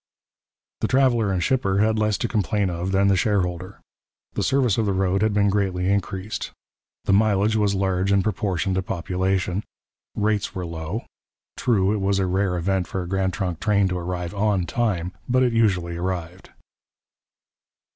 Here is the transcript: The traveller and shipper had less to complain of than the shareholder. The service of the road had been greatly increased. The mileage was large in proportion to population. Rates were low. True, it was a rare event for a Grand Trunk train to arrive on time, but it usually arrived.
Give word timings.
The 0.79 0.87
traveller 0.87 1.31
and 1.31 1.43
shipper 1.43 1.77
had 1.77 1.99
less 1.99 2.17
to 2.17 2.27
complain 2.27 2.71
of 2.71 2.91
than 2.91 3.07
the 3.07 3.15
shareholder. 3.15 3.81
The 4.33 4.41
service 4.41 4.79
of 4.79 4.87
the 4.87 4.93
road 4.93 5.21
had 5.21 5.31
been 5.31 5.47
greatly 5.51 5.91
increased. 5.91 6.49
The 7.05 7.13
mileage 7.13 7.55
was 7.55 7.75
large 7.75 8.11
in 8.11 8.23
proportion 8.23 8.73
to 8.73 8.81
population. 8.81 9.63
Rates 10.15 10.55
were 10.55 10.65
low. 10.65 11.05
True, 11.55 11.93
it 11.93 11.99
was 12.01 12.17
a 12.17 12.25
rare 12.25 12.57
event 12.57 12.87
for 12.87 13.03
a 13.03 13.07
Grand 13.07 13.33
Trunk 13.33 13.59
train 13.59 13.87
to 13.89 13.99
arrive 13.99 14.33
on 14.33 14.65
time, 14.65 15.11
but 15.29 15.43
it 15.43 15.53
usually 15.53 15.97
arrived. 15.97 16.49